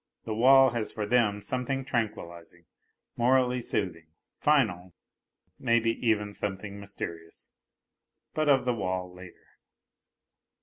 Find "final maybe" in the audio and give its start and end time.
4.39-5.91